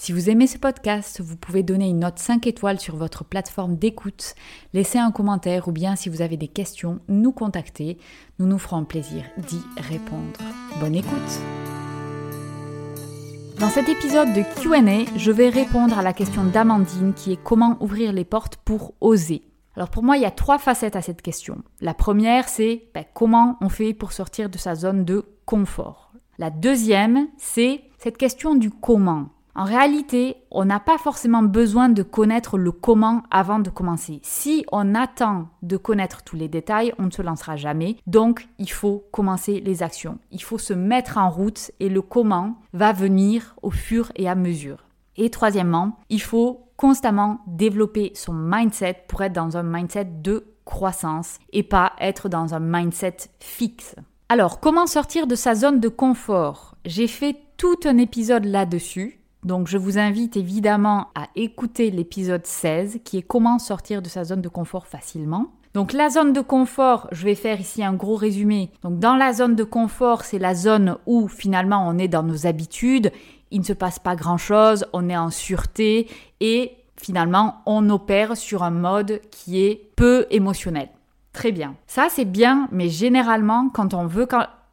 Si 0.00 0.12
vous 0.12 0.30
aimez 0.30 0.46
ce 0.46 0.58
podcast, 0.58 1.20
vous 1.20 1.36
pouvez 1.36 1.64
donner 1.64 1.88
une 1.88 1.98
note 1.98 2.20
5 2.20 2.46
étoiles 2.46 2.78
sur 2.78 2.94
votre 2.94 3.24
plateforme 3.24 3.74
d'écoute, 3.74 4.36
laisser 4.72 4.96
un 4.96 5.10
commentaire 5.10 5.66
ou 5.66 5.72
bien 5.72 5.96
si 5.96 6.08
vous 6.08 6.22
avez 6.22 6.36
des 6.36 6.46
questions, 6.46 7.00
nous 7.08 7.32
contacter. 7.32 7.98
Nous 8.38 8.46
nous 8.46 8.58
ferons 8.58 8.84
plaisir 8.84 9.24
d'y 9.38 9.60
répondre. 9.76 10.38
Bonne 10.78 10.94
écoute 10.94 11.40
Dans 13.58 13.70
cet 13.70 13.88
épisode 13.88 14.32
de 14.34 14.42
QA, 14.62 15.18
je 15.18 15.32
vais 15.32 15.48
répondre 15.48 15.98
à 15.98 16.02
la 16.02 16.12
question 16.12 16.44
d'Amandine 16.44 17.12
qui 17.12 17.32
est 17.32 17.42
comment 17.42 17.76
ouvrir 17.80 18.12
les 18.12 18.24
portes 18.24 18.56
pour 18.64 18.94
oser. 19.00 19.42
Alors 19.74 19.90
pour 19.90 20.04
moi, 20.04 20.16
il 20.16 20.22
y 20.22 20.26
a 20.26 20.30
trois 20.30 20.58
facettes 20.58 20.94
à 20.94 21.02
cette 21.02 21.22
question. 21.22 21.64
La 21.80 21.92
première, 21.92 22.48
c'est 22.48 22.84
ben, 22.94 23.04
comment 23.14 23.56
on 23.60 23.68
fait 23.68 23.94
pour 23.94 24.12
sortir 24.12 24.48
de 24.48 24.58
sa 24.58 24.76
zone 24.76 25.04
de 25.04 25.24
confort? 25.44 26.12
La 26.38 26.50
deuxième, 26.50 27.26
c'est 27.36 27.82
cette 27.98 28.16
question 28.16 28.54
du 28.54 28.70
comment. 28.70 29.30
En 29.58 29.64
réalité, 29.64 30.36
on 30.52 30.64
n'a 30.64 30.78
pas 30.78 30.98
forcément 30.98 31.42
besoin 31.42 31.88
de 31.88 32.04
connaître 32.04 32.58
le 32.58 32.70
comment 32.70 33.24
avant 33.32 33.58
de 33.58 33.70
commencer. 33.70 34.20
Si 34.22 34.64
on 34.70 34.94
attend 34.94 35.48
de 35.62 35.76
connaître 35.76 36.22
tous 36.22 36.36
les 36.36 36.46
détails, 36.46 36.94
on 36.96 37.06
ne 37.06 37.10
se 37.10 37.22
lancera 37.22 37.56
jamais. 37.56 37.96
Donc, 38.06 38.46
il 38.60 38.70
faut 38.70 39.08
commencer 39.10 39.58
les 39.58 39.82
actions. 39.82 40.20
Il 40.30 40.44
faut 40.44 40.58
se 40.58 40.74
mettre 40.74 41.18
en 41.18 41.28
route 41.28 41.72
et 41.80 41.88
le 41.88 42.02
comment 42.02 42.60
va 42.72 42.92
venir 42.92 43.56
au 43.62 43.72
fur 43.72 44.12
et 44.14 44.28
à 44.28 44.36
mesure. 44.36 44.84
Et 45.16 45.28
troisièmement, 45.28 45.98
il 46.08 46.22
faut 46.22 46.68
constamment 46.76 47.40
développer 47.48 48.12
son 48.14 48.34
mindset 48.34 49.06
pour 49.08 49.22
être 49.22 49.32
dans 49.32 49.56
un 49.56 49.64
mindset 49.64 50.04
de 50.04 50.54
croissance 50.66 51.40
et 51.52 51.64
pas 51.64 51.94
être 51.98 52.28
dans 52.28 52.54
un 52.54 52.60
mindset 52.60 53.16
fixe. 53.40 53.96
Alors, 54.28 54.60
comment 54.60 54.86
sortir 54.86 55.26
de 55.26 55.34
sa 55.34 55.56
zone 55.56 55.80
de 55.80 55.88
confort? 55.88 56.76
J'ai 56.84 57.08
fait 57.08 57.34
tout 57.56 57.80
un 57.86 57.98
épisode 57.98 58.44
là-dessus. 58.44 59.17
Donc 59.44 59.68
je 59.68 59.78
vous 59.78 59.98
invite 59.98 60.36
évidemment 60.36 61.08
à 61.14 61.28
écouter 61.36 61.90
l'épisode 61.90 62.44
16 62.44 63.00
qui 63.04 63.18
est 63.18 63.22
comment 63.22 63.58
sortir 63.58 64.02
de 64.02 64.08
sa 64.08 64.24
zone 64.24 64.42
de 64.42 64.48
confort 64.48 64.86
facilement. 64.86 65.52
Donc 65.74 65.92
la 65.92 66.10
zone 66.10 66.32
de 66.32 66.40
confort, 66.40 67.06
je 67.12 67.24
vais 67.24 67.34
faire 67.34 67.60
ici 67.60 67.84
un 67.84 67.92
gros 67.92 68.16
résumé. 68.16 68.70
Donc 68.82 68.98
dans 68.98 69.14
la 69.14 69.32
zone 69.32 69.54
de 69.54 69.64
confort, 69.64 70.24
c'est 70.24 70.38
la 70.38 70.54
zone 70.54 70.96
où 71.06 71.28
finalement 71.28 71.86
on 71.86 71.98
est 71.98 72.08
dans 72.08 72.22
nos 72.22 72.46
habitudes, 72.46 73.12
il 73.50 73.60
ne 73.60 73.64
se 73.64 73.72
passe 73.72 73.98
pas 73.98 74.16
grand-chose, 74.16 74.86
on 74.92 75.08
est 75.08 75.16
en 75.16 75.30
sûreté 75.30 76.08
et 76.40 76.72
finalement 76.96 77.62
on 77.66 77.88
opère 77.90 78.36
sur 78.36 78.64
un 78.64 78.70
mode 78.70 79.20
qui 79.30 79.60
est 79.62 79.92
peu 79.94 80.26
émotionnel. 80.30 80.88
Très 81.32 81.52
bien. 81.52 81.76
Ça 81.86 82.08
c'est 82.10 82.24
bien, 82.24 82.68
mais 82.72 82.88
généralement 82.88 83.68
quand 83.72 83.94
on 83.94 84.06
veut 84.06 84.26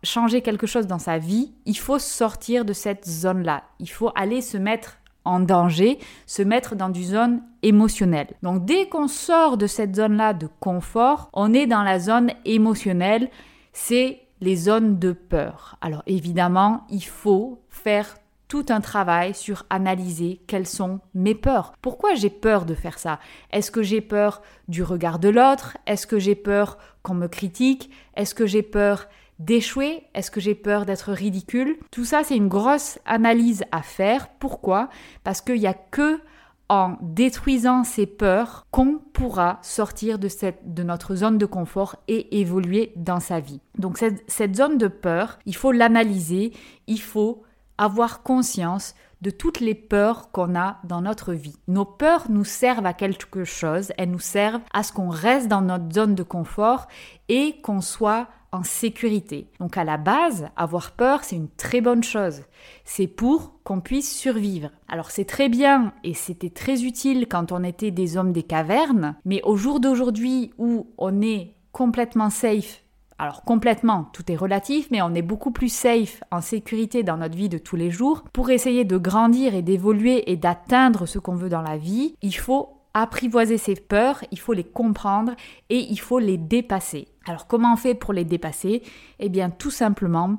changer 0.06 0.42
quelque 0.42 0.68
chose 0.68 0.88
dans 0.88 1.00
sa 1.00 1.18
vie, 1.18 1.52
il 1.66 1.78
faut 1.78 2.00
sortir 2.00 2.64
de 2.64 2.74
cette 2.74 3.06
zone-là. 3.06 3.64
Il 3.80 3.90
faut 3.90 4.12
aller 4.16 4.42
se 4.42 4.58
mettre 4.58 4.98
en 5.26 5.40
danger, 5.40 6.00
se 6.28 6.44
mettre 6.44 6.76
dans 6.76 6.94
une 6.94 7.04
zone 7.04 7.42
émotionnelle. 7.64 8.28
Donc 8.44 8.64
dès 8.66 8.88
qu'on 8.88 9.08
sort 9.08 9.58
de 9.58 9.68
cette 9.68 9.96
zone-là 9.96 10.34
de 10.34 10.48
confort, 10.60 11.30
on 11.34 11.54
est 11.54 11.66
dans 11.66 11.84
la 11.84 12.00
zone 12.00 12.32
émotionnelle, 12.46 13.30
c'est 13.74 14.22
les 14.40 14.56
zones 14.56 15.00
de 15.00 15.12
peur. 15.12 15.78
Alors 15.82 16.04
évidemment, 16.06 16.86
il 16.90 17.04
faut 17.04 17.60
faire 17.70 18.16
tout 18.48 18.66
un 18.70 18.82
travail 18.82 19.34
sur 19.34 19.66
analyser 19.72 20.40
quelles 20.46 20.68
sont 20.68 21.00
mes 21.16 21.34
peurs. 21.34 21.74
Pourquoi 21.82 22.14
j'ai 22.14 22.30
peur 22.30 22.66
de 22.66 22.76
faire 22.76 23.00
ça? 23.00 23.20
Est-ce 23.52 23.72
que 23.72 23.82
j'ai 23.82 24.02
peur 24.02 24.44
du 24.68 24.84
regard 24.84 25.18
de 25.18 25.30
l'autre? 25.30 25.78
Est-ce 25.88 26.06
que 26.06 26.20
j'ai 26.20 26.36
peur 26.36 26.78
qu'on 27.02 27.16
me 27.16 27.28
critique? 27.28 27.90
Est-ce 28.16 28.36
que 28.36 28.46
j'ai 28.46 28.62
peur 28.62 29.08
d'échouer 29.40 30.04
Est-ce 30.14 30.32
que 30.32 30.40
j'ai 30.40 30.56
peur 30.56 30.86
d'être 30.86 31.12
ridicule? 31.12 31.78
Tout 31.92 32.06
ça, 32.06 32.24
c'est 32.24 32.38
une 32.38 32.48
grosse 32.48 33.00
analyse 33.06 33.64
à 33.72 33.82
faire. 33.82 34.30
Pourquoi? 34.40 34.90
Parce 35.24 35.42
qu'il 35.42 35.60
n'y 35.60 35.68
a 35.68 35.74
que 35.74 36.20
en 36.68 36.98
détruisant 37.02 37.84
ces 37.84 38.08
peurs 38.08 38.66
qu'on 38.72 39.00
pourra 39.14 39.60
sortir 39.62 40.18
de, 40.18 40.28
cette, 40.28 40.74
de 40.74 40.82
notre 40.82 41.16
zone 41.16 41.38
de 41.38 41.46
confort 41.46 41.96
et 42.08 42.40
évoluer 42.40 42.92
dans 42.96 43.20
sa 43.20 43.40
vie. 43.40 43.62
Donc 43.78 43.98
cette, 43.98 44.24
cette 44.28 44.56
zone 44.56 44.78
de 44.78 44.88
peur, 44.88 45.38
il 45.46 45.56
faut 45.56 45.72
l'analyser, 45.72 46.54
il 46.88 47.00
faut 47.00 47.44
avoir 47.78 48.24
conscience 48.24 48.96
de 49.22 49.30
toutes 49.30 49.60
les 49.60 49.76
peurs 49.76 50.32
qu'on 50.32 50.56
a 50.56 50.78
dans 50.84 51.02
notre 51.02 51.34
vie. 51.34 51.58
Nos 51.68 51.86
peurs 51.86 52.30
nous 52.30 52.46
servent 52.46 52.86
à 52.86 52.94
quelque 52.94 53.44
chose, 53.44 53.92
elles 53.98 54.12
nous 54.12 54.20
servent 54.20 54.62
à 54.74 54.84
ce 54.84 54.94
qu'on 54.94 55.10
reste 55.10 55.48
dans 55.48 55.62
notre 55.62 55.94
zone 55.94 56.16
de 56.16 56.24
confort 56.24 56.88
et 57.30 57.56
qu'on 57.62 57.82
soit 57.82 58.28
en 58.52 58.64
sécurité. 58.64 59.50
Donc 59.60 59.78
à 59.78 59.84
la 59.84 59.98
base, 59.98 60.48
avoir 60.56 60.92
peur, 60.92 61.24
c'est 61.24 61.36
une 61.36 61.50
très 61.50 61.82
bonne 61.82 62.04
chose. 62.04 62.44
C'est 62.86 63.08
pour 63.08 63.60
qu'on 63.64 63.82
puisse 63.82 64.16
survivre. 64.16 64.70
Alors 64.88 65.12
c'est 65.12 65.26
très 65.26 65.50
bien 65.50 65.94
et 66.04 66.14
c'était 66.14 66.50
très 66.50 66.84
utile 66.84 67.28
quand 67.30 67.52
on 67.52 67.64
était 67.64 67.92
des 67.92 68.18
hommes 68.18 68.32
des 68.32 68.44
cavernes, 68.44 69.16
mais 69.26 69.42
au 69.44 69.58
jour 69.58 69.80
d'aujourd'hui 69.80 70.54
où 70.58 70.88
on 70.98 71.22
est 71.22 71.54
complètement 71.72 72.30
safe, 72.30 72.85
alors 73.18 73.44
complètement, 73.44 74.10
tout 74.12 74.30
est 74.30 74.36
relatif, 74.36 74.88
mais 74.92 75.02
on 75.02 75.14
est 75.14 75.22
beaucoup 75.22 75.52
plus 75.52 75.70
safe, 75.70 76.22
en 76.32 76.42
sécurité 76.42 77.02
dans 77.04 77.18
notre 77.18 77.38
vie 77.38 77.48
de 77.48 77.58
tous 77.58 77.78
les 77.78 77.90
jours. 77.90 78.26
Pour 78.34 78.50
essayer 78.50 78.84
de 78.84 78.98
grandir 78.98 79.56
et 79.56 79.62
d'évoluer 79.62 80.30
et 80.32 80.36
d'atteindre 80.36 81.06
ce 81.06 81.20
qu'on 81.20 81.36
veut 81.36 81.50
dans 81.50 81.62
la 81.62 81.78
vie, 81.78 82.16
il 82.22 82.36
faut 82.36 82.82
apprivoiser 82.94 83.58
ses 83.58 83.76
peurs, 83.76 84.24
il 84.32 84.40
faut 84.40 84.54
les 84.54 84.64
comprendre 84.64 85.34
et 85.70 85.80
il 85.80 86.00
faut 86.00 86.20
les 86.20 86.38
dépasser. 86.38 87.08
Alors 87.28 87.48
comment 87.48 87.74
on 87.74 87.78
fait 87.78 87.94
pour 87.96 88.14
les 88.14 88.26
dépasser? 88.26 88.84
Eh 89.20 89.30
bien 89.30 89.50
tout 89.50 89.72
simplement 89.72 90.38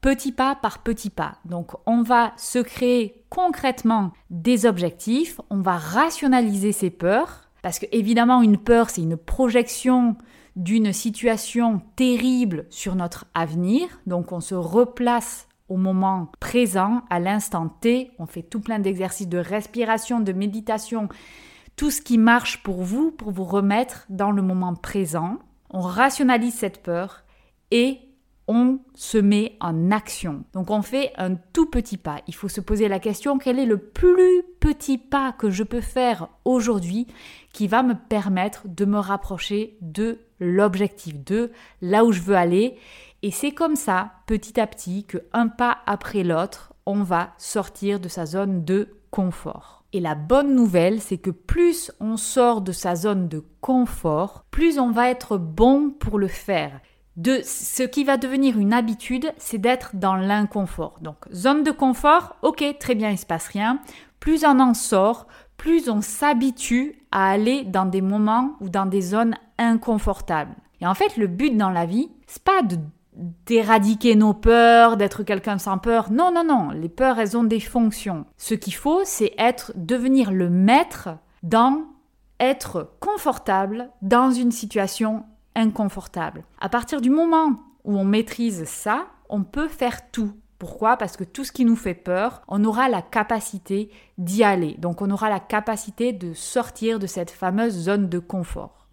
petit 0.00 0.32
pas 0.32 0.54
par 0.54 0.82
petit 0.82 1.10
pas. 1.10 1.36
Donc 1.44 1.72
on 1.86 2.02
va 2.02 2.32
se 2.36 2.58
créer 2.58 3.22
concrètement 3.28 4.12
des 4.30 4.64
objectifs, 4.64 5.40
on 5.50 5.60
va 5.60 5.76
rationaliser 5.76 6.72
ses 6.72 6.90
peurs, 6.90 7.50
parce 7.62 7.78
que 7.78 7.86
évidemment 7.92 8.40
une 8.40 8.56
peur 8.56 8.88
c'est 8.88 9.02
une 9.02 9.18
projection 9.18 10.16
d'une 10.60 10.92
situation 10.92 11.80
terrible 11.96 12.66
sur 12.68 12.94
notre 12.94 13.24
avenir, 13.32 13.88
donc 14.06 14.30
on 14.30 14.40
se 14.40 14.54
replace 14.54 15.48
au 15.70 15.78
moment 15.78 16.30
présent, 16.38 17.02
à 17.08 17.18
l'instant 17.18 17.68
T, 17.80 18.10
on 18.18 18.26
fait 18.26 18.42
tout 18.42 18.60
plein 18.60 18.78
d'exercices 18.78 19.28
de 19.28 19.38
respiration, 19.38 20.20
de 20.20 20.32
méditation, 20.32 21.08
tout 21.76 21.90
ce 21.90 22.02
qui 22.02 22.18
marche 22.18 22.62
pour 22.62 22.82
vous, 22.82 23.10
pour 23.10 23.30
vous 23.30 23.44
remettre 23.44 24.04
dans 24.10 24.32
le 24.32 24.42
moment 24.42 24.74
présent. 24.74 25.38
On 25.70 25.80
rationalise 25.80 26.54
cette 26.54 26.82
peur 26.82 27.24
et 27.70 27.98
on 28.52 28.80
se 28.96 29.16
met 29.16 29.56
en 29.60 29.92
action. 29.92 30.42
Donc 30.54 30.72
on 30.72 30.82
fait 30.82 31.12
un 31.16 31.36
tout 31.36 31.66
petit 31.66 31.96
pas. 31.96 32.16
Il 32.26 32.34
faut 32.34 32.48
se 32.48 32.60
poser 32.60 32.88
la 32.88 32.98
question 32.98 33.38
quel 33.38 33.60
est 33.60 33.64
le 33.64 33.78
plus 33.78 34.42
petit 34.58 34.98
pas 34.98 35.30
que 35.30 35.50
je 35.50 35.62
peux 35.62 35.80
faire 35.80 36.28
aujourd'hui 36.44 37.06
qui 37.52 37.68
va 37.68 37.84
me 37.84 37.94
permettre 37.94 38.66
de 38.66 38.84
me 38.84 38.98
rapprocher 38.98 39.78
de 39.82 40.18
l'objectif, 40.40 41.24
de 41.24 41.52
là 41.80 42.04
où 42.04 42.10
je 42.10 42.22
veux 42.22 42.34
aller? 42.34 42.76
Et 43.22 43.30
c'est 43.30 43.52
comme 43.52 43.76
ça, 43.76 44.14
petit 44.26 44.58
à 44.58 44.66
petit, 44.66 45.04
que 45.04 45.18
un 45.32 45.46
pas 45.46 45.78
après 45.86 46.24
l'autre, 46.24 46.72
on 46.86 47.04
va 47.04 47.34
sortir 47.38 48.00
de 48.00 48.08
sa 48.08 48.26
zone 48.26 48.64
de 48.64 48.96
confort. 49.12 49.84
Et 49.92 50.00
la 50.00 50.16
bonne 50.16 50.56
nouvelle, 50.56 51.00
c'est 51.00 51.18
que 51.18 51.30
plus 51.30 51.92
on 52.00 52.16
sort 52.16 52.62
de 52.62 52.72
sa 52.72 52.96
zone 52.96 53.28
de 53.28 53.44
confort, 53.60 54.44
plus 54.50 54.80
on 54.80 54.90
va 54.90 55.08
être 55.08 55.36
bon 55.36 55.90
pour 55.90 56.18
le 56.18 56.28
faire 56.28 56.80
de 57.16 57.40
ce 57.44 57.82
qui 57.82 58.04
va 58.04 58.16
devenir 58.16 58.58
une 58.58 58.72
habitude, 58.72 59.32
c'est 59.36 59.58
d'être 59.58 59.90
dans 59.94 60.16
l'inconfort. 60.16 60.98
Donc, 61.00 61.16
zone 61.32 61.64
de 61.64 61.70
confort, 61.70 62.36
ok, 62.42 62.64
très 62.78 62.94
bien, 62.94 63.10
il 63.10 63.18
se 63.18 63.26
passe 63.26 63.48
rien. 63.48 63.80
Plus 64.20 64.44
on 64.44 64.60
en 64.60 64.74
sort, 64.74 65.26
plus 65.56 65.88
on 65.88 66.00
s'habitue 66.00 66.96
à 67.10 67.30
aller 67.30 67.64
dans 67.64 67.86
des 67.86 68.00
moments 68.00 68.52
ou 68.60 68.68
dans 68.68 68.86
des 68.86 69.02
zones 69.02 69.36
inconfortables. 69.58 70.54
Et 70.80 70.86
en 70.86 70.94
fait, 70.94 71.16
le 71.16 71.26
but 71.26 71.56
dans 71.56 71.70
la 71.70 71.84
vie, 71.84 72.10
c'est 72.26 72.42
pas 72.42 72.62
d'éradiquer 73.46 74.14
nos 74.14 74.32
peurs, 74.32 74.96
d'être 74.96 75.22
quelqu'un 75.22 75.58
sans 75.58 75.78
peur. 75.78 76.10
Non, 76.10 76.32
non, 76.32 76.44
non. 76.44 76.70
Les 76.70 76.88
peurs, 76.88 77.18
elles 77.18 77.36
ont 77.36 77.44
des 77.44 77.60
fonctions. 77.60 78.24
Ce 78.38 78.54
qu'il 78.54 78.74
faut, 78.74 79.02
c'est 79.04 79.34
être, 79.36 79.72
devenir 79.74 80.32
le 80.32 80.48
maître 80.48 81.10
dans 81.42 81.82
être 82.40 82.90
confortable 83.00 83.90
dans 84.00 84.30
une 84.30 84.50
situation 84.50 85.24
inconfortable. 85.54 86.44
À 86.60 86.68
partir 86.68 87.00
du 87.00 87.10
moment 87.10 87.60
où 87.84 87.96
on 87.96 88.04
maîtrise 88.04 88.64
ça, 88.64 89.06
on 89.28 89.42
peut 89.42 89.68
faire 89.68 90.10
tout. 90.10 90.32
Pourquoi? 90.58 90.96
Parce 90.98 91.16
que 91.16 91.24
tout 91.24 91.44
ce 91.44 91.52
qui 91.52 91.64
nous 91.64 91.76
fait 91.76 91.94
peur, 91.94 92.42
on 92.46 92.64
aura 92.64 92.88
la 92.88 93.00
capacité 93.00 93.90
d'y 94.18 94.44
aller. 94.44 94.74
Donc 94.78 95.00
on 95.00 95.10
aura 95.10 95.30
la 95.30 95.40
capacité 95.40 96.12
de 96.12 96.34
sortir 96.34 96.98
de 96.98 97.06
cette 97.06 97.30
fameuse 97.30 97.72
zone 97.72 98.08
de 98.08 98.18
confort. 98.18 98.86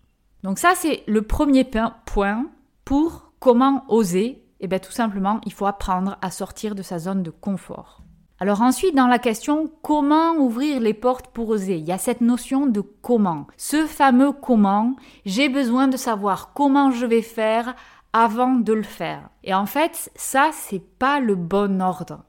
Donc 0.43 0.59
ça, 0.59 0.73
c'est 0.75 1.03
le 1.07 1.23
premier 1.23 1.69
point 2.05 2.45
pour 2.85 3.33
comment 3.39 3.83
oser. 3.89 4.43
Eh 4.61 4.67
bien 4.67 4.79
tout 4.79 4.93
simplement, 4.93 5.41
il 5.45 5.51
faut 5.51 5.65
apprendre 5.65 6.17
à 6.21 6.31
sortir 6.31 6.73
de 6.73 6.81
sa 6.81 6.99
zone 6.99 7.21
de 7.21 7.31
confort. 7.31 8.01
Alors 8.39 8.61
ensuite, 8.61 8.93
dans 8.93 9.07
la 9.07 9.17
question 9.17 9.71
comment 9.81 10.35
ouvrir 10.35 10.79
les 10.79 10.93
portes 10.93 11.27
pour 11.27 11.49
oser, 11.49 11.77
il 11.77 11.87
y 11.87 11.91
a 11.91 11.97
cette 11.97 12.21
notion 12.21 12.67
de 12.67 12.81
comment. 12.81 13.47
Ce 13.57 13.87
fameux 13.87 14.31
comment, 14.31 14.95
j'ai 15.25 15.49
besoin 15.49 15.87
de 15.87 15.97
savoir 15.97 16.53
comment 16.53 16.91
je 16.91 17.07
vais 17.07 17.23
faire 17.23 17.75
avant 18.13 18.53
de 18.53 18.73
le 18.73 18.83
faire. 18.83 19.29
Et 19.43 19.55
en 19.55 19.65
fait, 19.65 20.11
ça, 20.15 20.51
c'est 20.53 20.83
pas 20.99 21.19
le 21.19 21.35
bon 21.35 21.81
ordre. 21.81 22.23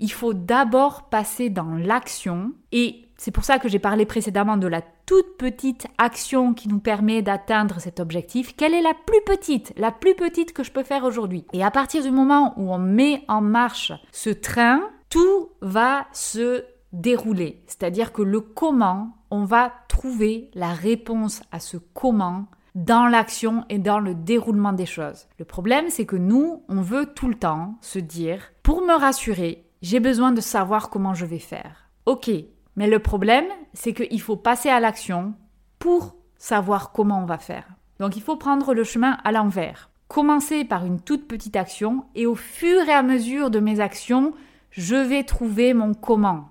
Il 0.00 0.10
faut 0.10 0.34
d'abord 0.34 1.04
passer 1.04 1.48
dans 1.48 1.76
l'action 1.76 2.52
et 2.72 3.06
c'est 3.16 3.30
pour 3.30 3.44
ça 3.44 3.60
que 3.60 3.68
j'ai 3.68 3.78
parlé 3.78 4.04
précédemment 4.04 4.56
de 4.56 4.66
la 4.66 4.82
toute 5.06 5.36
petite 5.38 5.86
action 5.96 6.54
qui 6.54 6.68
nous 6.68 6.80
permet 6.80 7.22
d'atteindre 7.22 7.78
cet 7.78 8.00
objectif. 8.00 8.56
Quelle 8.56 8.74
est 8.74 8.82
la 8.82 8.94
plus 8.94 9.20
petite, 9.24 9.72
la 9.76 9.92
plus 9.92 10.16
petite 10.16 10.52
que 10.52 10.64
je 10.64 10.72
peux 10.72 10.82
faire 10.82 11.04
aujourd'hui? 11.04 11.44
Et 11.52 11.62
à 11.62 11.70
partir 11.70 12.02
du 12.02 12.10
moment 12.10 12.52
où 12.56 12.72
on 12.72 12.78
met 12.78 13.22
en 13.28 13.40
marche 13.40 13.92
ce 14.10 14.30
train, 14.30 14.80
tout 15.12 15.50
va 15.60 16.06
se 16.12 16.64
dérouler. 16.94 17.62
C'est-à-dire 17.66 18.14
que 18.14 18.22
le 18.22 18.40
comment, 18.40 19.14
on 19.30 19.44
va 19.44 19.70
trouver 19.86 20.50
la 20.54 20.72
réponse 20.72 21.42
à 21.52 21.60
ce 21.60 21.76
comment 21.76 22.46
dans 22.74 23.06
l'action 23.06 23.66
et 23.68 23.78
dans 23.78 23.98
le 23.98 24.14
déroulement 24.14 24.72
des 24.72 24.86
choses. 24.86 25.26
Le 25.38 25.44
problème, 25.44 25.90
c'est 25.90 26.06
que 26.06 26.16
nous, 26.16 26.62
on 26.70 26.80
veut 26.80 27.12
tout 27.14 27.28
le 27.28 27.34
temps 27.34 27.76
se 27.82 27.98
dire, 27.98 28.54
pour 28.62 28.80
me 28.80 28.98
rassurer, 28.98 29.66
j'ai 29.82 30.00
besoin 30.00 30.32
de 30.32 30.40
savoir 30.40 30.88
comment 30.88 31.12
je 31.12 31.26
vais 31.26 31.38
faire. 31.38 31.90
Ok, 32.06 32.30
mais 32.76 32.88
le 32.88 32.98
problème, 32.98 33.44
c'est 33.74 33.92
qu'il 33.92 34.20
faut 34.22 34.36
passer 34.36 34.70
à 34.70 34.80
l'action 34.80 35.34
pour 35.78 36.16
savoir 36.38 36.90
comment 36.90 37.20
on 37.20 37.26
va 37.26 37.36
faire. 37.36 37.68
Donc 38.00 38.16
il 38.16 38.22
faut 38.22 38.36
prendre 38.36 38.72
le 38.72 38.82
chemin 38.82 39.18
à 39.24 39.30
l'envers. 39.30 39.90
Commencer 40.08 40.64
par 40.64 40.86
une 40.86 41.02
toute 41.02 41.28
petite 41.28 41.56
action 41.56 42.06
et 42.14 42.24
au 42.24 42.34
fur 42.34 42.80
et 42.88 42.92
à 42.92 43.02
mesure 43.02 43.50
de 43.50 43.60
mes 43.60 43.80
actions, 43.80 44.32
je 44.72 44.96
vais 44.96 45.22
trouver 45.22 45.74
mon 45.74 45.94
comment. 45.94 46.48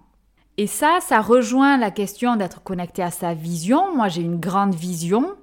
Et 0.57 0.67
ça, 0.67 0.99
ça 1.01 1.21
rejoint 1.21 1.77
la 1.77 1.91
question 1.91 2.35
d'être 2.35 2.61
connecté 2.61 3.01
à 3.01 3.09
sa 3.09 3.33
vision. 3.33 3.95
Moi, 3.95 4.09
j'ai 4.09 4.21
une 4.21 4.39
grande 4.39 4.75
vision. 4.75 5.35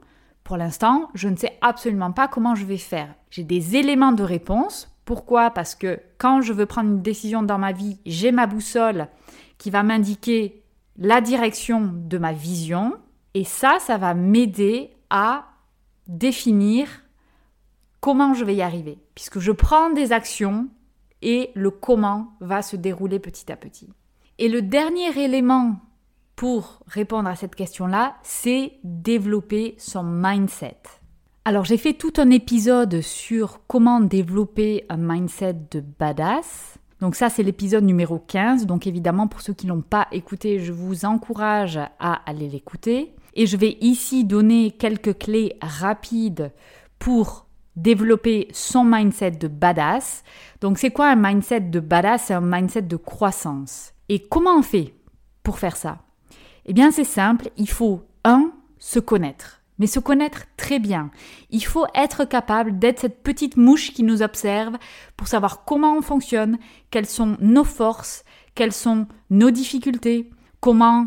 Pour 0.45 0.57
l'instant, 0.57 1.11
je 1.15 1.29
ne 1.29 1.37
sais 1.37 1.59
absolument 1.61 2.13
pas 2.13 2.29
comment 2.29 2.55
je 2.55 2.65
vais 2.65 2.79
faire. 2.79 3.13
J'ai 3.31 3.43
des 3.43 3.77
éléments 3.77 4.13
de 4.13 4.23
réponse. 4.23 4.95
Pourquoi? 5.05 5.51
Parce 5.51 5.75
que 5.75 6.01
quand 6.19 6.41
je 6.41 6.53
veux 6.53 6.67
prendre 6.67 6.91
une 6.91 7.03
décision 7.03 7.43
dans 7.43 7.59
ma 7.59 7.73
vie, 7.73 7.99
j'ai 8.07 8.31
ma 8.31 8.47
boussole 8.47 9.09
qui 9.59 9.71
va 9.71 9.83
m'indiquer 9.83 10.63
la 10.97 11.21
direction 11.21 11.91
de 11.93 12.19
ma 12.19 12.33
vision. 12.33 12.95
Et 13.35 13.45
ça, 13.45 13.79
ça 13.81 13.99
va 13.99 14.15
m'aider 14.15 14.91
à 15.11 15.47
définir 16.07 16.89
comment 18.01 18.35
je 18.35 18.45
vais 18.45 18.55
y 18.55 18.63
arriver. 18.63 18.99
Puisque 19.17 19.41
je 19.41 19.53
prends 19.53 19.91
des 19.91 20.13
actions 20.13 20.69
et 21.23 21.51
le 21.55 21.71
comment 21.71 22.35
va 22.41 22.63
se 22.63 22.77
dérouler 22.77 23.19
petit 23.19 23.51
à 23.51 23.57
petit. 23.57 23.89
Et 24.39 24.49
le 24.49 24.63
dernier 24.63 25.19
élément 25.19 25.77
pour 26.37 26.79
répondre 26.87 27.29
à 27.29 27.35
cette 27.35 27.57
question-là, 27.57 28.17
c'est 28.23 28.75
développer 28.85 29.75
son 29.77 30.05
mindset. 30.05 30.79
Alors 31.45 31.65
j'ai 31.65 31.79
fait 31.79 31.95
tout 31.95 32.13
un 32.19 32.31
épisode 32.31 33.01
sur 33.01 33.61
comment 33.67 34.01
développer 34.01 34.85
un 34.89 34.99
mindset 34.99 35.57
de 35.73 35.81
badass. 35.81 36.79
Donc 37.01 37.17
ça 37.17 37.29
c'est 37.29 37.43
l'épisode 37.43 37.83
numéro 37.83 38.21
15. 38.21 38.67
Donc 38.67 38.87
évidemment 38.87 39.27
pour 39.27 39.41
ceux 39.41 39.55
qui 39.55 39.67
n'ont 39.67 39.83
pas 39.83 40.07
écouté, 40.13 40.61
je 40.61 40.73
vous 40.73 41.05
encourage 41.05 41.79
à 41.99 42.21
aller 42.31 42.49
l'écouter. 42.49 43.17
Et 43.35 43.47
je 43.47 43.57
vais 43.57 43.77
ici 43.81 44.25
donner 44.25 44.71
quelques 44.71 45.19
clés 45.19 45.57
rapides 45.61 46.53
pour 47.01 47.48
développer 47.79 48.49
son 48.53 48.85
mindset 48.85 49.33
de 49.33 49.49
badass. 49.49 50.25
Donc 50.61 50.79
c'est 50.79 50.91
quoi 50.91 51.09
un 51.09 51.17
mindset 51.17 51.61
de 51.61 51.81
badass? 51.81 52.25
C'est 52.27 52.35
un 52.35 52.41
mindset 52.41 52.83
de 52.83 52.97
croissance. 52.97 53.93
Et 54.09 54.21
comment 54.21 54.57
on 54.57 54.63
fait 54.63 54.95
pour 55.43 55.59
faire 55.59 55.77
ça? 55.77 55.99
Eh 56.67 56.73
bien 56.73 56.91
c'est 56.91 57.05
simple, 57.05 57.51
il 57.57 57.69
faut 57.69 58.03
un 58.25 58.53
se 58.79 58.99
connaître. 58.99 59.63
Mais 59.79 59.87
se 59.87 60.01
connaître 60.01 60.43
très 60.57 60.81
bien. 60.81 61.11
Il 61.51 61.65
faut 61.65 61.87
être 61.95 62.25
capable 62.25 62.81
d'être 62.81 62.99
cette 62.99 63.23
petite 63.23 63.57
mouche 63.57 63.93
qui 63.93 64.03
nous 64.03 64.23
observe 64.23 64.77
pour 65.17 65.29
savoir 65.29 65.65
comment 65.65 65.97
on 65.97 66.03
fonctionne, 66.03 66.59
quelles 66.91 67.07
sont 67.07 67.37
nos 67.41 67.65
forces, 67.65 68.25
quelles 68.57 68.73
sont 68.73 69.07
nos 69.31 69.53
difficultés, 69.53 70.31
comment 70.61 71.07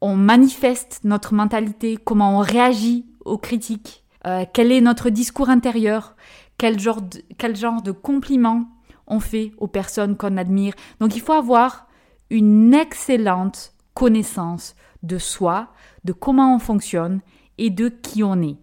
on 0.00 0.14
manifeste 0.14 1.00
notre 1.02 1.34
mentalité, 1.34 1.96
comment 1.96 2.38
on 2.38 2.42
réagit 2.42 3.06
aux 3.24 3.38
critiques, 3.38 4.01
euh, 4.26 4.44
quel 4.52 4.72
est 4.72 4.80
notre 4.80 5.10
discours 5.10 5.50
intérieur, 5.50 6.16
quel 6.58 6.78
genre, 6.78 7.02
de, 7.02 7.22
quel 7.38 7.56
genre 7.56 7.82
de 7.82 7.92
compliments 7.92 8.64
on 9.06 9.20
fait 9.20 9.52
aux 9.58 9.66
personnes 9.66 10.16
qu'on 10.16 10.36
admire? 10.36 10.74
Donc 11.00 11.16
il 11.16 11.22
faut 11.22 11.32
avoir 11.32 11.86
une 12.30 12.72
excellente 12.74 13.74
connaissance 13.94 14.74
de 15.02 15.18
soi, 15.18 15.68
de 16.04 16.12
comment 16.12 16.54
on 16.54 16.58
fonctionne 16.58 17.20
et 17.58 17.70
de 17.70 17.88
qui 17.88 18.22
on 18.22 18.40
est. 18.40 18.56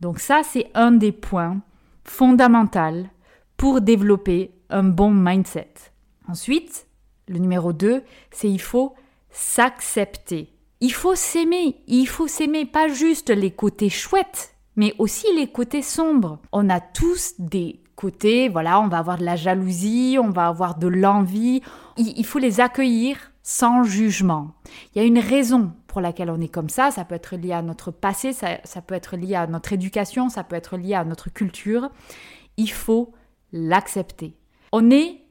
Donc 0.00 0.20
ça, 0.20 0.42
c'est 0.44 0.70
un 0.74 0.92
des 0.92 1.12
points 1.12 1.60
fondamentaux 2.04 3.08
pour 3.56 3.80
développer 3.80 4.52
un 4.70 4.84
bon 4.84 5.10
mindset. 5.10 5.72
Ensuite, 6.28 6.86
le 7.26 7.38
numéro 7.38 7.72
2, 7.72 8.02
c'est 8.30 8.50
il 8.50 8.60
faut 8.60 8.94
s'accepter. 9.30 10.52
Il 10.80 10.92
faut 10.92 11.14
s'aimer. 11.14 11.76
Il 11.86 12.06
faut 12.06 12.28
s'aimer 12.28 12.64
pas 12.64 12.88
juste 12.88 13.30
les 13.30 13.50
côtés 13.50 13.90
chouettes 13.90 14.54
mais 14.78 14.94
aussi 14.98 15.26
les 15.34 15.48
côtés 15.48 15.82
sombres. 15.82 16.38
On 16.52 16.70
a 16.70 16.80
tous 16.80 17.34
des 17.40 17.80
côtés, 17.96 18.48
voilà, 18.48 18.80
on 18.80 18.86
va 18.86 18.98
avoir 18.98 19.18
de 19.18 19.24
la 19.24 19.34
jalousie, 19.34 20.18
on 20.22 20.30
va 20.30 20.46
avoir 20.46 20.78
de 20.78 20.86
l'envie. 20.86 21.62
Il, 21.96 22.24
faut 22.24 22.38
les 22.38 22.60
accueillir 22.60 23.32
sans 23.42 23.82
jugement. 23.82 24.52
Il 24.94 25.02
y 25.02 25.04
a 25.04 25.04
une 25.04 25.18
raison 25.18 25.72
pour 25.88 26.00
laquelle 26.00 26.30
on 26.30 26.40
est 26.40 26.48
comme 26.48 26.68
ça. 26.68 26.92
Ça 26.92 27.04
peut 27.04 27.16
être 27.16 27.34
lié 27.34 27.52
à 27.52 27.60
notre 27.60 27.90
passé, 27.90 28.32
ça, 28.32 28.58
ça 28.62 28.80
peut 28.80 28.94
être 28.94 29.16
lié 29.16 29.34
à 29.34 29.48
notre 29.48 29.72
éducation, 29.72 30.28
ça 30.28 30.44
peut 30.44 30.54
être 30.54 30.76
lié 30.76 30.94
à 30.94 31.04
notre 31.04 31.28
culture. 31.28 31.90
Il 32.56 32.70
faut 32.70 33.12
l'accepter. 33.52 34.36
On 34.70 34.92
est 34.92 35.22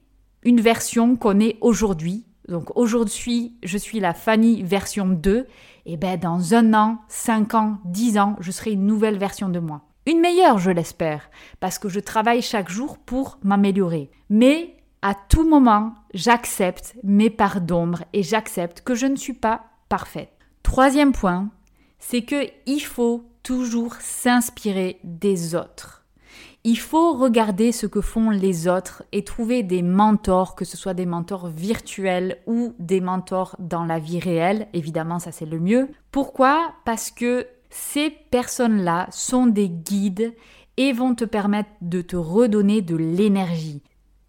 une 0.44 0.60
version 0.60 1.16
qu'on 1.16 1.39
est 1.39 1.58
aujourd'hui. 1.62 2.27
Donc 2.48 2.75
aujourd'hui, 2.75 3.58
je 3.63 3.77
suis 3.77 4.00
la 4.00 4.13
Fanny 4.13 4.63
version 4.63 5.08
2 5.08 5.48
et 5.86 5.98
ben 5.98 6.20
dans 6.20 6.54
un 6.54 6.74
an, 6.74 7.00
cinq 7.08 7.54
ans, 7.54 7.77
dix 7.86 8.18
ans, 8.18 8.36
je 8.39 8.51
serai 8.51 8.72
une 8.72 8.86
nouvelle 8.86 9.18
version 9.18 9.50
de 9.50 9.60
moi. 9.60 9.82
Une 10.06 10.22
meilleure, 10.22 10.58
je 10.58 10.72
l'espère, 10.72 11.30
parce 11.60 11.80
que 11.80 11.89
je 11.89 12.00
travaille 12.00 12.42
chaque 12.42 12.70
jour 12.70 12.98
pour 12.98 13.39
m'améliorer. 13.44 14.10
Mais 14.30 14.77
à 15.01 15.13
tout 15.13 15.48
moment, 15.48 15.96
j'accepte 16.13 16.96
mes 17.04 17.30
parts 17.30 17.62
d'ombre 17.62 18.04
et 18.13 18.24
j'accepte 18.24 18.82
que 18.82 18.96
je 18.96 19.06
ne 19.06 19.18
suis 19.18 19.34
pas 19.34 19.66
parfaite. 19.89 20.32
Troisième 20.63 21.12
point, 21.12 21.50
c'est 22.00 22.24
que 22.24 22.46
il 22.66 22.80
faut 22.80 23.25
toujours 23.44 23.96
s'inspirer 23.96 25.00
des 25.04 25.56
autres. 25.56 25.97
Il 26.68 26.78
faut 26.78 27.14
regarder 27.14 27.72
ce 27.72 27.88
que 27.88 28.02
font 28.02 28.30
les 28.30 28.68
autres 28.68 29.02
et 29.14 29.24
trouver 29.24 29.64
des 29.64 29.82
mentors, 29.82 30.54
que 30.54 30.66
ce 30.66 30.76
soit 30.76 30.94
des 30.94 31.06
mentors 31.06 31.48
virtuels 31.48 32.40
ou 32.46 32.74
des 32.78 33.00
mentors 33.00 33.56
dans 33.58 33.86
la 33.86 34.00
vie 34.00 34.20
réelle. 34.20 34.68
Évidemment, 34.74 35.18
ça 35.18 35.32
c'est 35.32 35.46
le 35.46 35.62
mieux. 35.62 35.88
Pourquoi? 36.12 36.74
Parce 36.84 37.10
que 37.10 37.48
ces 37.70 38.10
personnes-là 38.10 39.08
sont 39.12 39.48
des 39.48 39.70
guides 39.70 40.34
et 40.76 40.92
vont 40.92 41.16
te 41.16 41.24
permettre 41.24 41.70
de 41.80 42.02
te 42.02 42.18
redonner 42.18 42.82
de 42.82 42.98
l'énergie. 42.98 43.82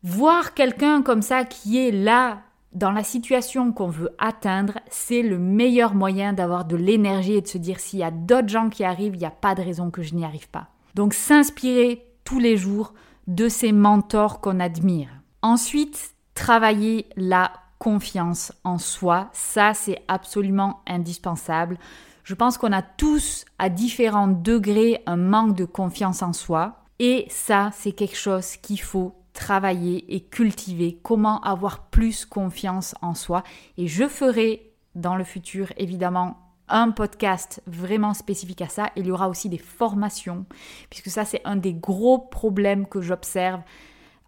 Voir 0.04 0.54
quelqu'un 0.54 1.02
comme 1.02 1.22
ça 1.22 1.44
qui 1.44 1.84
est 1.84 1.90
là 1.90 2.42
dans 2.72 2.92
la 2.92 3.02
situation 3.02 3.72
qu'on 3.72 3.88
veut 3.88 4.14
atteindre, 4.18 4.78
c'est 4.88 5.22
le 5.22 5.40
meilleur 5.40 5.92
moyen 5.92 6.34
d'avoir 6.34 6.66
de 6.66 6.76
l'énergie 6.76 7.34
et 7.34 7.40
de 7.40 7.48
se 7.48 7.58
dire 7.58 7.80
s'il 7.80 7.98
y 7.98 8.04
a 8.04 8.12
d'autres 8.12 8.48
gens 8.48 8.68
qui 8.68 8.84
arrivent, 8.84 9.16
il 9.16 9.18
n'y 9.18 9.26
a 9.26 9.32
pas 9.32 9.56
de 9.56 9.62
raison 9.62 9.90
que 9.90 10.02
je 10.02 10.14
n'y 10.14 10.24
arrive 10.24 10.48
pas. 10.48 10.68
Donc 10.94 11.14
s'inspirer 11.14 12.04
tous 12.28 12.38
les 12.38 12.58
jours 12.58 12.92
de 13.26 13.48
ces 13.48 13.72
mentors 13.72 14.42
qu'on 14.42 14.60
admire. 14.60 15.08
Ensuite, 15.40 16.14
travailler 16.34 17.06
la 17.16 17.50
confiance 17.78 18.52
en 18.64 18.76
soi, 18.76 19.30
ça 19.32 19.72
c'est 19.72 20.02
absolument 20.08 20.82
indispensable. 20.86 21.78
Je 22.24 22.34
pense 22.34 22.58
qu'on 22.58 22.72
a 22.72 22.82
tous 22.82 23.46
à 23.58 23.70
différents 23.70 24.28
degrés 24.28 25.02
un 25.06 25.16
manque 25.16 25.56
de 25.56 25.64
confiance 25.64 26.20
en 26.20 26.34
soi 26.34 26.84
et 26.98 27.24
ça 27.30 27.70
c'est 27.72 27.92
quelque 27.92 28.18
chose 28.18 28.56
qu'il 28.56 28.82
faut 28.82 29.14
travailler 29.32 30.14
et 30.14 30.20
cultiver, 30.20 31.00
comment 31.02 31.40
avoir 31.40 31.84
plus 31.84 32.26
confiance 32.26 32.94
en 33.00 33.14
soi. 33.14 33.42
Et 33.78 33.86
je 33.86 34.06
ferai 34.06 34.74
dans 34.94 35.16
le 35.16 35.24
futur, 35.24 35.72
évidemment, 35.78 36.36
un 36.68 36.90
podcast 36.90 37.62
vraiment 37.66 38.14
spécifique 38.14 38.62
à 38.62 38.68
ça. 38.68 38.90
Il 38.96 39.06
y 39.06 39.10
aura 39.10 39.28
aussi 39.28 39.48
des 39.48 39.58
formations, 39.58 40.46
puisque 40.90 41.10
ça, 41.10 41.24
c'est 41.24 41.40
un 41.44 41.56
des 41.56 41.74
gros 41.74 42.18
problèmes 42.18 42.86
que 42.86 43.00
j'observe 43.00 43.60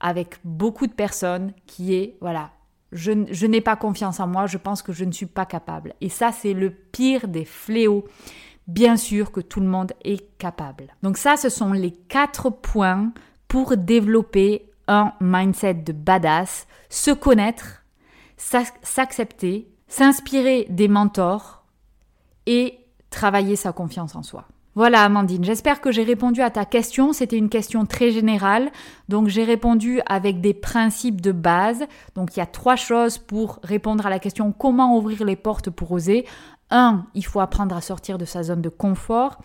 avec 0.00 0.38
beaucoup 0.44 0.86
de 0.86 0.92
personnes, 0.92 1.52
qui 1.66 1.94
est, 1.94 2.16
voilà, 2.20 2.50
je, 2.92 3.12
je 3.30 3.46
n'ai 3.46 3.60
pas 3.60 3.76
confiance 3.76 4.18
en 4.20 4.26
moi, 4.26 4.46
je 4.46 4.58
pense 4.58 4.82
que 4.82 4.92
je 4.92 5.04
ne 5.04 5.12
suis 5.12 5.26
pas 5.26 5.46
capable. 5.46 5.94
Et 6.00 6.08
ça, 6.08 6.32
c'est 6.32 6.54
le 6.54 6.70
pire 6.70 7.28
des 7.28 7.44
fléaux. 7.44 8.04
Bien 8.66 8.96
sûr 8.96 9.32
que 9.32 9.40
tout 9.40 9.60
le 9.60 9.66
monde 9.66 9.92
est 10.04 10.38
capable. 10.38 10.94
Donc 11.02 11.18
ça, 11.18 11.36
ce 11.36 11.48
sont 11.48 11.72
les 11.72 11.90
quatre 11.90 12.50
points 12.50 13.12
pour 13.48 13.76
développer 13.76 14.70
un 14.86 15.12
mindset 15.20 15.74
de 15.74 15.92
badass, 15.92 16.66
se 16.88 17.10
connaître, 17.10 17.84
s'accepter, 18.36 19.68
s'inspirer 19.88 20.66
des 20.70 20.88
mentors 20.88 21.59
et 22.50 22.80
travailler 23.10 23.54
sa 23.54 23.72
confiance 23.72 24.16
en 24.16 24.24
soi. 24.24 24.44
Voilà 24.74 25.04
Amandine, 25.04 25.44
j'espère 25.44 25.80
que 25.80 25.92
j'ai 25.92 26.02
répondu 26.02 26.42
à 26.42 26.50
ta 26.50 26.64
question. 26.64 27.12
C'était 27.12 27.38
une 27.38 27.48
question 27.48 27.86
très 27.86 28.10
générale, 28.10 28.70
donc 29.08 29.28
j'ai 29.28 29.44
répondu 29.44 30.00
avec 30.06 30.40
des 30.40 30.54
principes 30.54 31.20
de 31.20 31.30
base. 31.30 31.84
Donc 32.16 32.36
il 32.36 32.40
y 32.40 32.42
a 32.42 32.46
trois 32.46 32.74
choses 32.74 33.18
pour 33.18 33.60
répondre 33.62 34.04
à 34.04 34.10
la 34.10 34.18
question 34.18 34.52
comment 34.52 34.96
ouvrir 34.96 35.24
les 35.24 35.36
portes 35.36 35.70
pour 35.70 35.92
oser. 35.92 36.26
Un, 36.70 37.06
il 37.14 37.24
faut 37.24 37.40
apprendre 37.40 37.76
à 37.76 37.80
sortir 37.80 38.18
de 38.18 38.24
sa 38.24 38.42
zone 38.42 38.62
de 38.62 38.68
confort. 38.68 39.38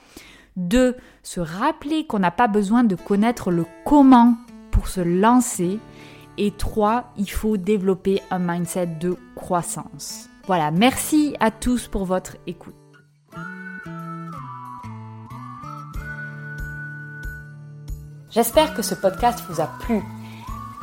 Deux, 0.55 0.95
se 1.21 1.39
rappeler 1.39 2.07
qu'on 2.07 2.19
n'a 2.19 2.31
pas 2.31 2.47
besoin 2.47 2.83
de 2.83 2.95
connaître 2.95 3.51
le 3.51 3.65
comment 3.83 4.35
pour 4.71 4.87
se 4.87 5.01
lancer. 5.01 5.79
Et 6.39 6.51
trois, 6.51 7.11
il 7.17 7.29
faut 7.29 7.57
développer 7.57 8.21
un 8.31 8.39
mindset 8.39 8.87
de 8.99 9.15
croissance. 9.35 10.27
Voilà, 10.47 10.71
merci 10.71 11.35
à 11.39 11.51
tous 11.51 11.87
pour 11.87 12.05
votre 12.05 12.37
écoute. 12.47 12.84
J'espère 18.35 18.75
que 18.75 18.81
ce 18.81 18.93
podcast 18.93 19.39
vous 19.49 19.61
a 19.61 19.69
plu. 19.79 20.03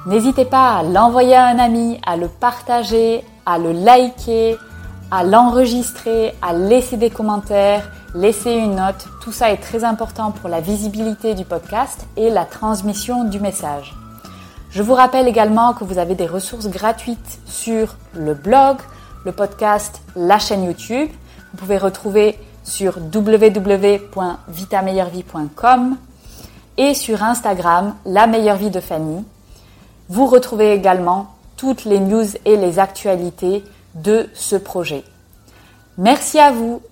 N'hésitez 0.07 0.45
pas 0.45 0.79
à 0.79 0.83
l'envoyer 0.83 1.37
à 1.37 1.47
un 1.47 1.59
ami, 1.59 2.01
à 2.05 2.17
le 2.17 2.27
partager, 2.27 3.23
à 3.47 3.59
le 3.59 3.73
liker, 3.73 4.57
à 5.11 5.23
l'enregistrer, 5.23 6.35
à 6.43 6.55
laisser 6.55 6.97
des 6.97 7.11
commentaires 7.11 7.89
laissez 8.15 8.53
une 8.53 8.77
note. 8.77 9.09
Tout 9.23 9.33
ça 9.33 9.51
est 9.51 9.59
très 9.59 9.85
important 9.85 10.31
pour 10.31 10.49
la 10.49 10.61
visibilité 10.61 11.35
du 11.35 11.45
podcast 11.45 12.07
et 12.17 12.31
la 12.31 12.47
transmission 12.47 13.25
du 13.25 13.41
message. 13.41 13.95
Je 14.71 14.83
vous 14.83 14.95
rappelle 14.95 15.27
également 15.29 15.75
que 15.75 15.85
vous 15.85 15.99
avez 15.99 16.15
des 16.15 16.27
ressources 16.27 16.69
gratuites 16.69 17.41
sur 17.47 17.97
le 18.15 18.33
blog, 18.35 18.79
le 19.25 19.33
podcast, 19.33 20.01
la 20.17 20.39
chaîne 20.39 20.65
YouTube. 20.65 21.11
Vous 21.53 21.59
pouvez 21.59 21.79
retrouver 21.79 22.39
sur 22.65 22.99
www.vitameilleurvie.com 23.13 25.97
et 26.77 26.95
sur 26.95 27.23
Instagram, 27.23 27.95
la 28.05 28.27
meilleure 28.27 28.57
vie 28.57 28.71
de 28.71 28.81
Fanny. 28.81 29.25
Vous 30.09 30.27
retrouvez 30.27 30.73
également 30.73 31.35
toutes 31.57 31.85
les 31.85 32.01
news 32.01 32.27
et 32.45 32.57
les 32.57 32.79
actualités 32.79 33.65
de 33.95 34.29
ce 34.35 34.57
projet. 34.57 35.05
Merci 35.99 36.39
à 36.39 36.51
vous 36.51 36.83